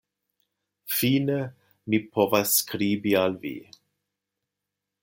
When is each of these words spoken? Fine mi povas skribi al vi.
Fine 0.99 1.35
mi 1.93 2.01
povas 2.17 2.57
skribi 2.63 3.15
al 3.23 3.39
vi. 3.45 3.55